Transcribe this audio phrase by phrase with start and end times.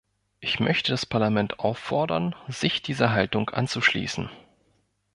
[0.39, 4.31] Ich möchte das Parlament auffordern, sich dieser Haltung anzuschließen.